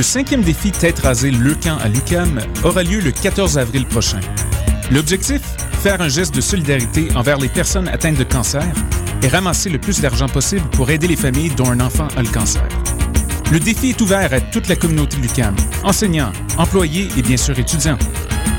Le 0.00 0.04
cinquième 0.04 0.40
défi 0.40 0.72
Tête 0.72 1.00
rasée 1.00 1.30
Le 1.30 1.54
Camp 1.54 1.76
à 1.76 1.88
l'UCAM 1.88 2.40
aura 2.64 2.82
lieu 2.82 3.00
le 3.00 3.10
14 3.10 3.58
avril 3.58 3.84
prochain. 3.84 4.20
L'objectif? 4.90 5.42
Faire 5.82 6.00
un 6.00 6.08
geste 6.08 6.34
de 6.34 6.40
solidarité 6.40 7.08
envers 7.14 7.36
les 7.36 7.50
personnes 7.50 7.86
atteintes 7.86 8.16
de 8.16 8.24
cancer 8.24 8.64
et 9.22 9.28
ramasser 9.28 9.68
le 9.68 9.78
plus 9.78 10.00
d'argent 10.00 10.26
possible 10.26 10.66
pour 10.70 10.88
aider 10.88 11.06
les 11.06 11.16
familles 11.16 11.50
dont 11.50 11.68
un 11.68 11.80
enfant 11.80 12.08
a 12.16 12.22
le 12.22 12.30
cancer. 12.30 12.66
Le 13.52 13.60
défi 13.60 13.90
est 13.90 14.00
ouvert 14.00 14.32
à 14.32 14.40
toute 14.40 14.68
la 14.68 14.76
communauté 14.76 15.18
l'UCAM, 15.18 15.54
enseignants, 15.84 16.32
employés 16.56 17.10
et 17.18 17.20
bien 17.20 17.36
sûr 17.36 17.58
étudiants. 17.58 17.98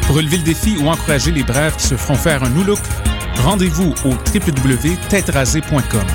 Pour 0.06 0.18
relever 0.18 0.38
le 0.38 0.44
défi 0.44 0.78
ou 0.78 0.90
encourager 0.90 1.32
les 1.32 1.42
braves 1.42 1.76
qui 1.76 1.88
se 1.88 1.96
feront 1.96 2.14
faire 2.14 2.44
un 2.44 2.52
new 2.52 2.64
look, 2.64 2.82
rendez-vous 3.44 3.96
au 4.06 4.10
www.têterasée.com. 4.32 6.06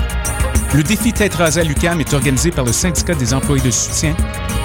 Le 0.73 0.83
défi 0.83 1.13
Tête 1.13 1.35
rasée 1.35 1.61
à 1.61 1.63
l'UCAM 1.63 2.01
est 2.01 2.13
organisé 2.13 2.51
par 2.51 2.65
le 2.65 2.73
syndicat 2.73 3.15
des 3.15 3.33
employés 3.33 3.63
de 3.63 3.71
soutien 3.71 4.15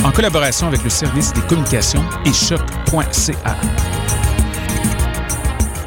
en 0.04 0.10
collaboration 0.10 0.66
avec 0.66 0.82
le 0.82 0.90
service 0.90 1.32
des 1.32 1.40
communications 1.42 2.04
et 2.26 2.32
choc.ca. 2.32 3.56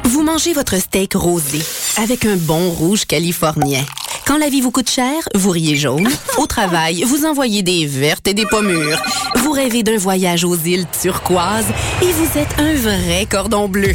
Vous 0.04 0.22
mangez 0.22 0.54
votre 0.54 0.76
steak 0.76 1.14
rosé 1.14 1.60
avec 2.02 2.24
un 2.24 2.36
bon 2.36 2.70
rouge 2.70 3.04
californien. 3.04 3.84
Quand 4.26 4.38
la 4.38 4.48
vie 4.48 4.60
vous 4.60 4.70
coûte 4.70 4.90
cher, 4.90 5.28
vous 5.34 5.50
riez 5.50 5.76
jaune. 5.76 6.08
Au 6.38 6.46
travail, 6.46 7.04
vous 7.04 7.26
envoyez 7.26 7.62
des 7.62 7.86
vertes 7.86 8.26
et 8.26 8.34
des 8.34 8.46
pommures. 8.46 9.00
Vous 9.36 9.52
rêvez 9.52 9.82
d'un 9.82 9.98
voyage 9.98 10.44
aux 10.44 10.56
îles 10.56 10.86
turquoises 11.00 11.68
et 12.02 12.10
vous 12.10 12.38
êtes 12.38 12.58
un 12.58 12.74
vrai 12.74 13.26
cordon 13.30 13.68
bleu. 13.68 13.94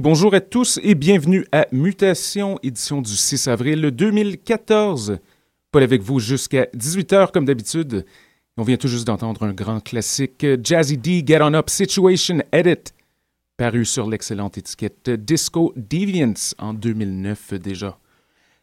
Bonjour 0.00 0.32
à 0.34 0.40
tous 0.40 0.80
et 0.82 0.94
bienvenue 0.94 1.44
à 1.52 1.66
Mutation, 1.72 2.58
édition 2.62 3.02
du 3.02 3.14
6 3.14 3.48
avril 3.48 3.82
2014. 3.82 5.18
Paul 5.70 5.82
avec 5.82 6.00
vous 6.00 6.18
jusqu'à 6.18 6.64
18h 6.74 7.30
comme 7.32 7.44
d'habitude. 7.44 8.06
On 8.56 8.62
vient 8.62 8.78
tout 8.78 8.88
juste 8.88 9.06
d'entendre 9.06 9.42
un 9.42 9.52
grand 9.52 9.80
classique, 9.80 10.46
Jazzy 10.64 10.96
D 10.96 11.22
Get 11.26 11.42
On 11.42 11.52
Up 11.52 11.68
Situation 11.68 12.38
Edit, 12.50 12.94
paru 13.58 13.84
sur 13.84 14.08
l'excellente 14.08 14.56
étiquette 14.56 15.10
Disco 15.10 15.74
Deviants 15.76 16.54
en 16.58 16.72
2009 16.72 17.54
déjà. 17.54 17.98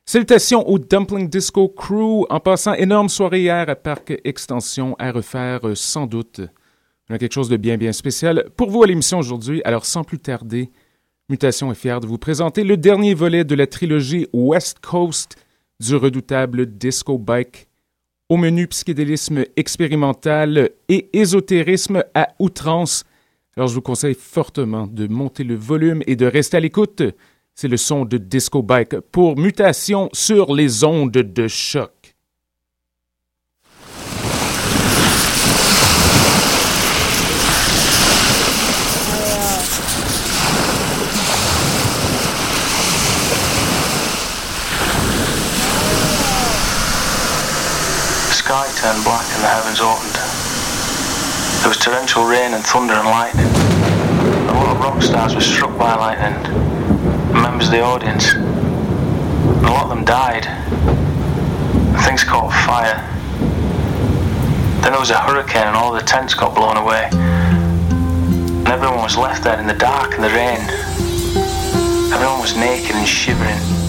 Salutations 0.05 0.67
au 0.67 0.79
Dumpling 0.79 1.29
Disco 1.29 1.69
Crew, 1.69 2.25
en 2.31 2.39
passant 2.39 2.73
énorme 2.73 3.09
soirée 3.09 3.41
hier 3.41 3.69
à 3.69 3.75
Parc 3.75 4.19
Extension 4.23 4.95
à 4.97 5.11
refaire 5.11 5.61
sans 5.75 6.07
doute. 6.07 6.41
On 7.11 7.13
a 7.13 7.19
quelque 7.19 7.35
chose 7.35 7.49
de 7.49 7.57
bien 7.57 7.77
bien 7.77 7.91
spécial 7.91 8.49
pour 8.57 8.71
vous 8.71 8.81
à 8.81 8.87
l'émission 8.87 9.19
aujourd'hui, 9.19 9.61
alors 9.65 9.85
sans 9.85 10.03
plus 10.03 10.17
tarder, 10.17 10.71
Mutation 11.29 11.73
est 11.73 11.75
fière 11.75 11.99
de 11.99 12.07
vous 12.07 12.17
présenter 12.17 12.63
le 12.63 12.77
dernier 12.77 13.13
volet 13.13 13.43
de 13.43 13.53
la 13.53 13.67
trilogie 13.67 14.27
West 14.31 14.79
Coast 14.79 15.35
du 15.77 15.93
redoutable 15.93 16.65
Disco 16.65 17.17
Bike. 17.17 17.67
Au 18.29 18.37
menu 18.37 18.65
psychédélisme 18.67 19.43
expérimental 19.57 20.69
et 20.87 21.09
ésotérisme 21.11 22.05
à 22.13 22.29
outrance. 22.39 23.03
Alors 23.57 23.67
je 23.67 23.73
vous 23.73 23.81
conseille 23.81 24.15
fortement 24.15 24.87
de 24.87 25.05
monter 25.07 25.43
le 25.43 25.55
volume 25.55 26.01
et 26.07 26.15
de 26.15 26.25
rester 26.25 26.55
à 26.55 26.61
l'écoute. 26.61 27.03
C'est 27.55 27.67
le 27.67 27.75
son 27.75 28.05
de 28.05 28.17
Disco 28.17 28.63
Bike 28.63 28.97
pour 29.11 29.37
mutation 29.37 30.09
sur 30.13 30.55
les 30.55 30.85
ondes 30.85 31.11
de 31.11 31.47
choc. 31.49 31.96
Turned 48.97 49.05
black 49.05 49.25
and 49.33 49.43
the 49.43 49.47
heavens 49.47 49.79
opened. 49.79 50.15
There 51.61 51.69
was 51.69 51.77
torrential 51.77 52.25
rain 52.25 52.53
and 52.53 52.63
thunder 52.63 52.93
and 52.93 53.07
lightning. 53.07 53.47
A 54.49 54.53
lot 54.53 54.75
of 54.75 54.79
rock 54.79 55.01
stars 55.01 55.35
were 55.35 55.41
struck 55.41 55.77
by 55.77 55.95
lightning, 55.95 56.33
members 57.33 57.67
of 57.67 57.73
the 57.73 57.81
audience. 57.81 58.33
And 58.33 59.65
a 59.65 59.69
lot 59.69 59.83
of 59.83 59.89
them 59.89 60.05
died. 60.05 60.45
And 60.47 62.01
things 62.05 62.23
caught 62.23 62.51
fire. 62.65 63.03
Then 64.81 64.91
there 64.91 64.99
was 64.99 65.11
a 65.11 65.19
hurricane 65.19 65.67
and 65.67 65.75
all 65.75 65.93
the 65.93 66.01
tents 66.01 66.33
got 66.33 66.55
blown 66.55 66.77
away. 66.77 67.09
And 67.11 68.67
everyone 68.67 69.01
was 69.01 69.17
left 69.17 69.43
there 69.43 69.59
in 69.59 69.67
the 69.67 69.75
dark 69.75 70.13
and 70.15 70.23
the 70.23 70.29
rain. 70.29 70.61
Everyone 72.13 72.39
was 72.39 72.55
naked 72.55 72.95
and 72.95 73.07
shivering. 73.07 73.86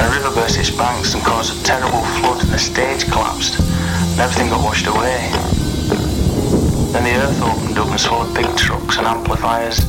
A 0.00 0.08
river 0.10 0.30
burst 0.34 0.58
its 0.58 0.70
banks 0.70 1.14
and 1.14 1.22
caused 1.24 1.58
a 1.58 1.62
terrible 1.64 2.02
flood 2.20 2.40
and 2.42 2.50
the 2.50 2.58
stage 2.58 3.04
collapsed 3.10 3.58
and 3.58 4.20
everything 4.20 4.48
got 4.48 4.62
washed 4.62 4.86
away. 4.86 5.30
Then 6.92 7.02
the 7.02 7.14
earth 7.18 7.42
opened 7.42 7.78
up 7.78 7.88
and 7.88 8.00
swallowed 8.00 8.34
big 8.34 8.46
trucks 8.56 8.96
and 8.98 9.06
amplifiers. 9.06 9.80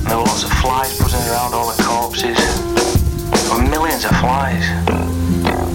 And 0.00 0.06
there 0.06 0.18
were 0.18 0.24
lots 0.24 0.44
of 0.44 0.52
flies 0.60 0.98
buzzing 0.98 1.26
around 1.30 1.54
all 1.54 1.72
the 1.72 1.82
corpses. 1.82 2.36
There 3.48 3.56
were 3.56 3.68
millions 3.68 4.04
of 4.04 4.10
flies. 4.20 4.68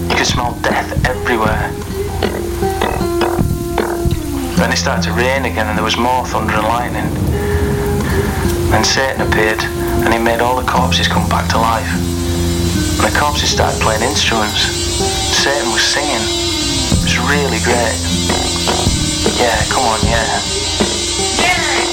You 0.08 0.16
could 0.16 0.26
smell 0.26 0.56
death 0.62 0.90
everywhere. 1.06 1.72
Then 4.56 4.72
it 4.72 4.76
started 4.76 5.02
to 5.10 5.12
rain 5.12 5.44
again 5.44 5.66
and 5.66 5.76
there 5.76 5.84
was 5.84 5.96
more 5.96 6.24
thunder 6.24 6.54
and 6.54 6.66
lightning. 6.66 7.08
Then 8.70 8.84
Satan 8.84 9.26
appeared 9.26 9.62
and 10.04 10.12
he 10.14 10.20
made 10.20 10.40
all 10.40 10.60
the 10.60 10.66
corpses 10.70 11.08
come 11.08 11.28
back 11.28 11.48
to 11.50 11.58
life. 11.58 12.07
The 12.98 13.14
corpses 13.18 13.50
started 13.50 13.80
playing 13.80 14.02
instruments. 14.02 14.62
Satan 14.62 15.70
was 15.72 15.82
singing. 15.82 16.20
It 16.20 17.02
was 17.02 17.18
really 17.30 17.60
great. 17.62 17.96
Yeah, 19.38 19.58
come 19.70 19.84
on, 19.84 20.00
yeah. 20.04 20.68
been 21.78 21.87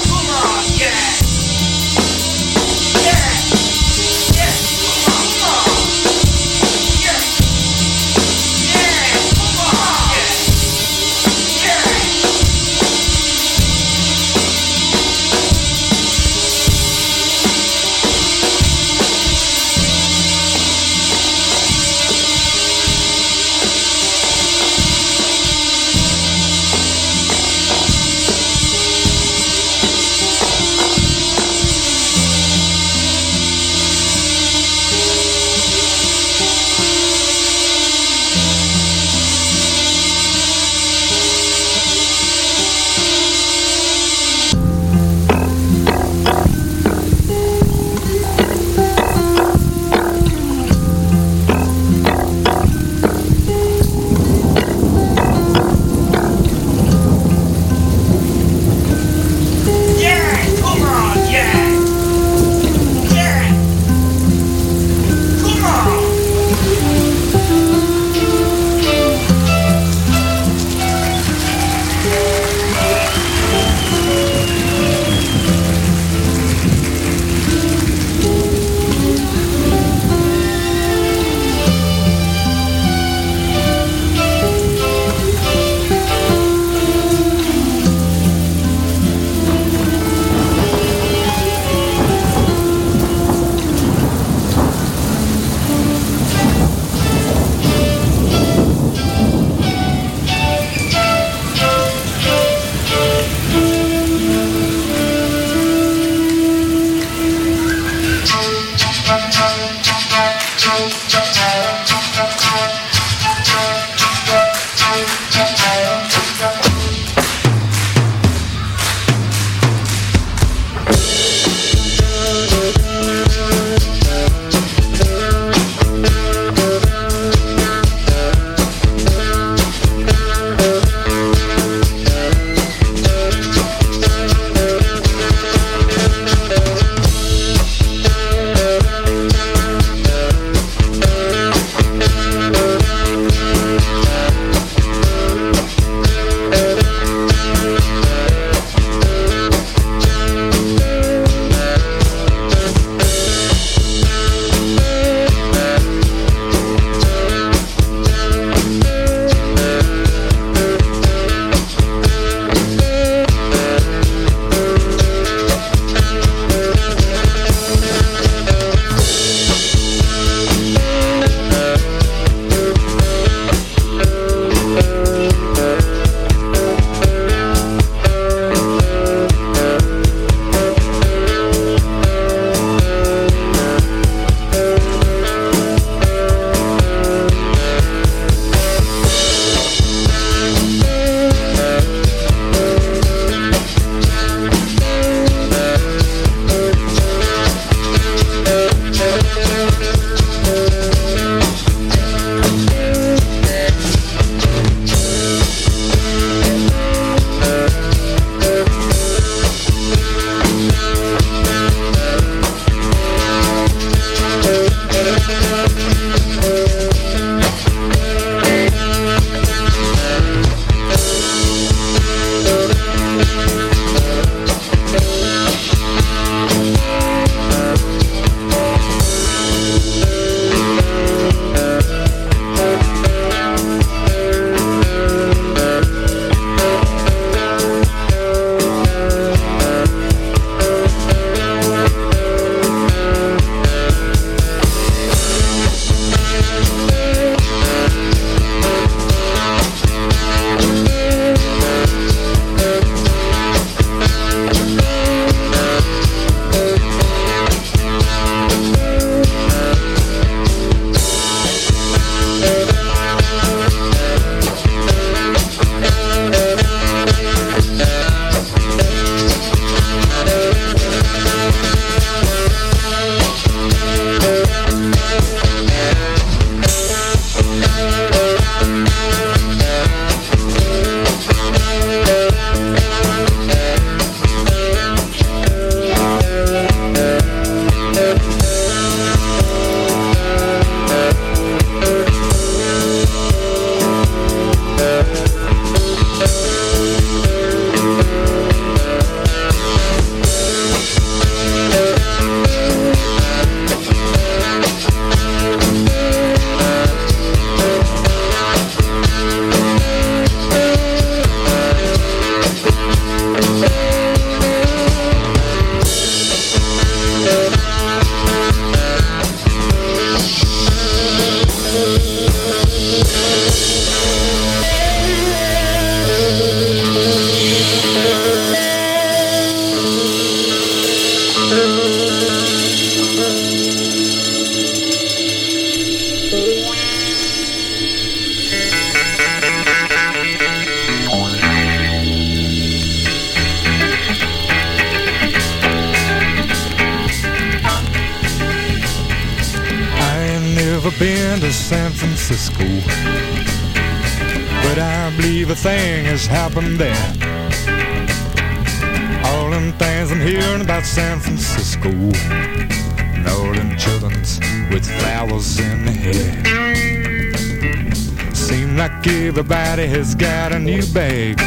everybody 369.78 369.98
has 369.98 370.14
got 370.14 370.52
a 370.52 370.58
new 370.58 370.82
bag. 370.94 371.38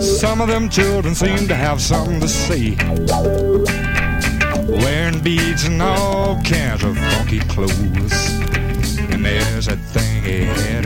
Some 0.00 0.40
of 0.40 0.48
them 0.48 0.70
children 0.70 1.14
seem 1.14 1.46
to 1.48 1.54
have 1.54 1.82
something 1.82 2.18
to 2.20 2.28
say 2.28 2.76
wearing 4.66 5.20
beads 5.20 5.64
and 5.64 5.82
all 5.82 6.40
kinds 6.42 6.84
of 6.84 6.96
funky 6.96 7.40
clothes. 7.40 8.30
And 9.10 9.22
there's 9.22 9.66
that 9.66 9.78
thing 9.92 10.22
had 10.22 10.77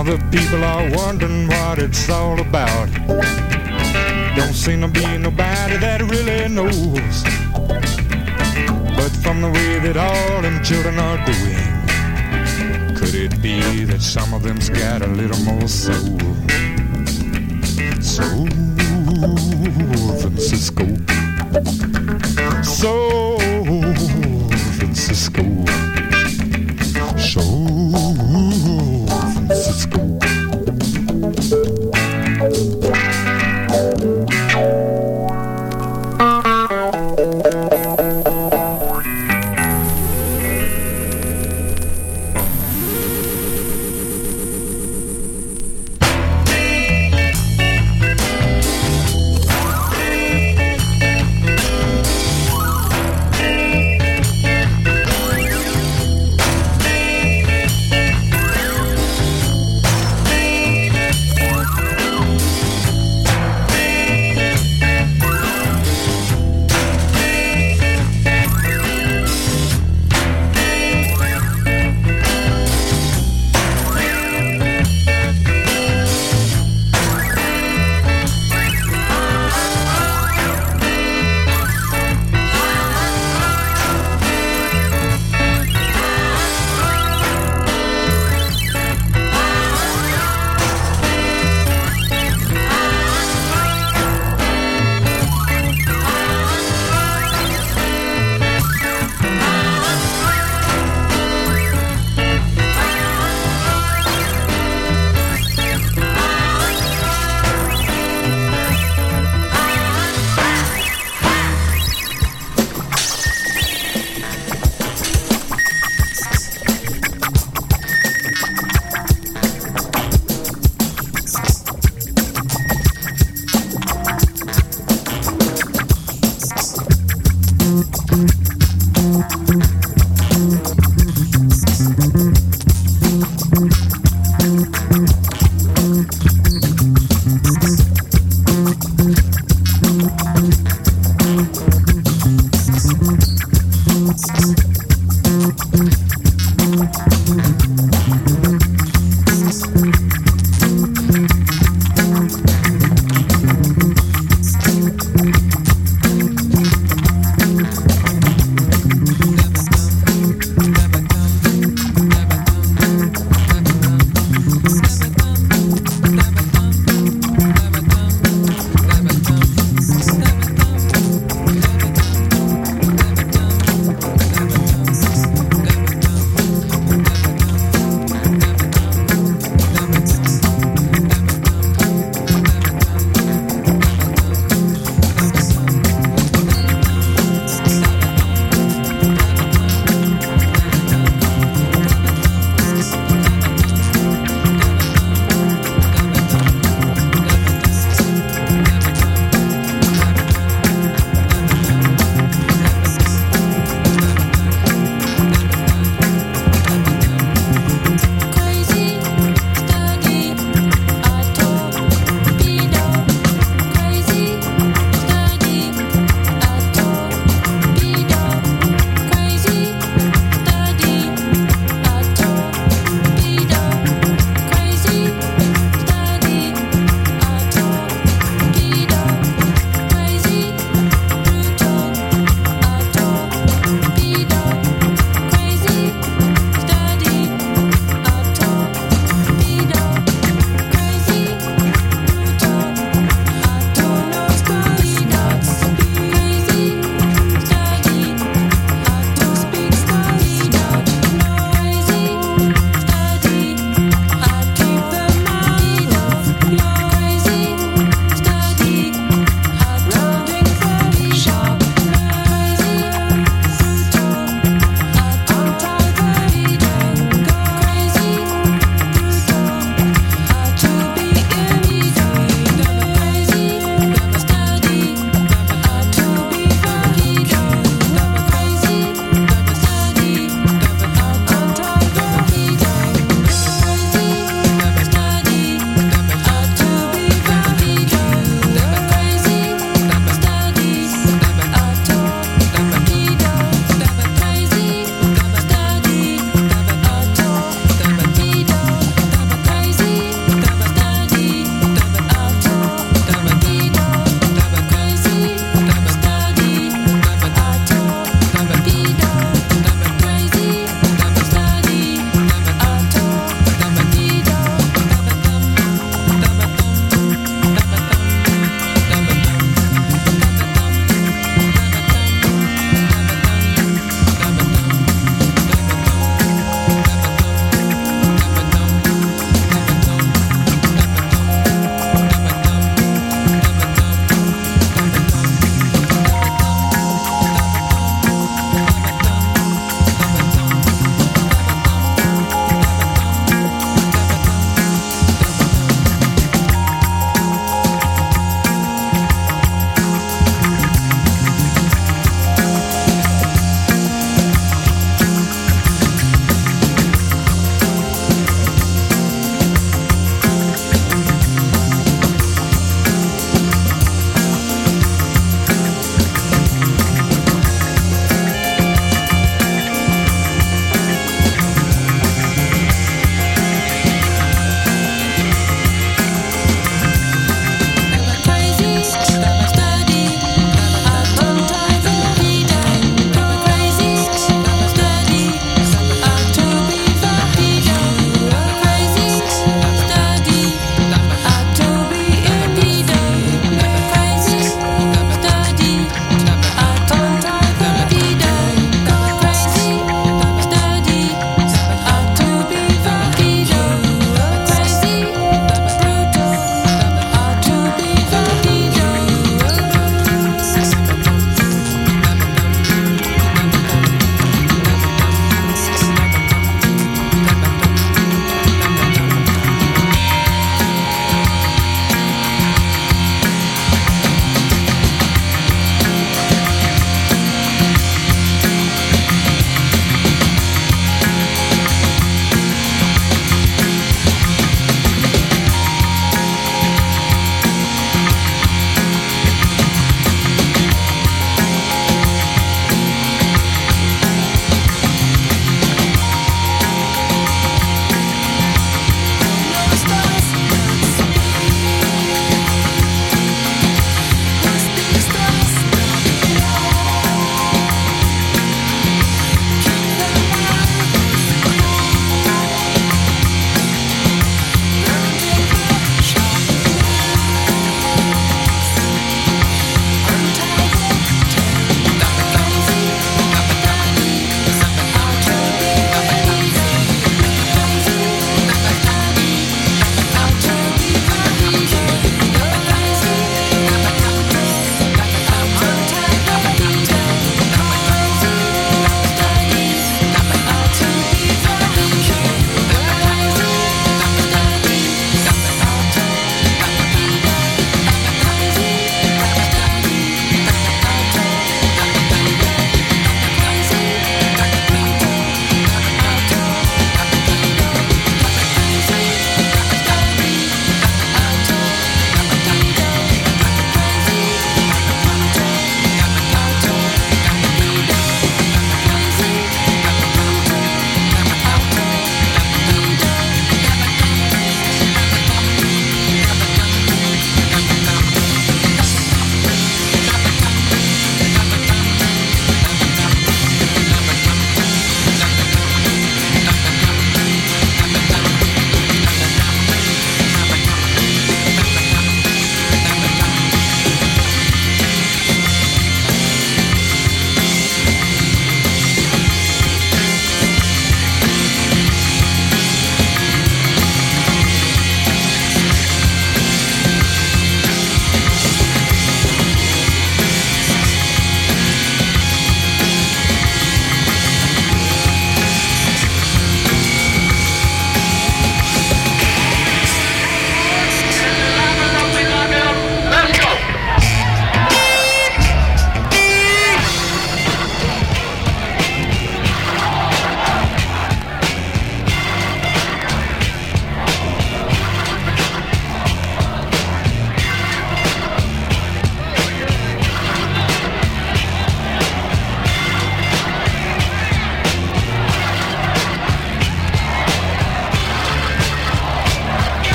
of 0.00 0.06
the 0.06 0.18
people 0.30 0.64
are 0.64 0.90
wondering 0.96 1.46
what 1.46 1.78
it's 1.78 2.08
all 2.08 2.40
about. 2.40 2.88
Don't 4.34 4.54
seem 4.54 4.80
to 4.80 4.88
be 4.88 5.18
nobody 5.18 5.76
that 5.76 6.00
really 6.02 6.48
knows. 6.48 7.22
But 8.96 9.10
from 9.22 9.42
the 9.42 9.50
way 9.50 9.78
that 9.80 9.96
all 9.98 10.40
them 10.40 10.62
children 10.62 10.98
are 10.98 11.18
doing, 11.26 12.96
could 12.96 13.14
it 13.14 13.42
be 13.42 13.84
that 13.84 14.00
some 14.00 14.32
of 14.32 14.42
them's 14.42 14.70
got 14.70 15.02
a 15.02 15.06
little 15.06 15.38
more 15.44 15.68
soul? 15.68 16.18
Soul 18.00 18.48
Francisco. 20.20 20.86
Soul 22.62 23.39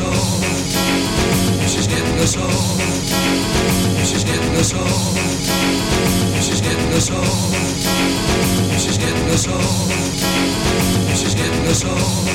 us. 0.00 1.68
She's 1.68 1.86
getting 1.86 2.18
us 2.18 2.36
old. 2.36 2.80
She's 4.04 4.24
getting 4.24 4.56
us 4.56 4.74
old. 4.74 5.16
She's 6.42 6.60
getting 6.60 6.92
us 6.92 7.10
old. 7.10 7.54
She's 8.78 8.98
getting 8.98 9.28
us 9.30 9.48
old. 9.48 9.92
She's 11.16 11.34
getting 11.34 11.66
us 11.66 11.84
old. 11.84 12.28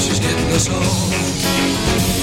She's 0.00 0.20
getting 0.20 0.52
us 0.52 0.68
old. 0.68 2.13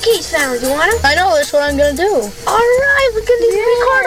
Arcade 0.00 0.24
sounds. 0.24 0.62
You 0.62 0.70
want 0.70 0.90
to? 0.92 1.06
I 1.06 1.14
know, 1.14 1.34
that's 1.34 1.52
what 1.52 1.62
I'm 1.62 1.76
gonna 1.76 1.96
do. 1.96 2.08
All 2.08 2.56
right, 2.56 3.10
we 3.14 3.20
can 3.22 3.36
record 3.36 3.99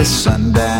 the 0.00 0.06
sundown. 0.06 0.79